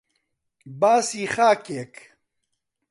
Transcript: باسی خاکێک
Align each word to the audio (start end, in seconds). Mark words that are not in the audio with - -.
باسی 0.79 1.23
خاکێک 1.33 1.93